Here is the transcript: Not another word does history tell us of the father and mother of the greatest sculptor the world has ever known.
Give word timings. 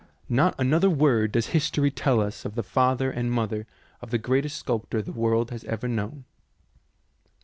Not 0.29 0.55
another 0.57 0.89
word 0.89 1.33
does 1.33 1.49
history 1.53 1.91
tell 1.91 2.21
us 2.21 2.43
of 2.43 2.55
the 2.55 2.63
father 2.63 3.11
and 3.11 3.31
mother 3.31 3.67
of 4.01 4.09
the 4.09 4.17
greatest 4.17 4.57
sculptor 4.57 4.99
the 4.99 5.11
world 5.11 5.51
has 5.51 5.63
ever 5.65 5.87
known. 5.87 6.25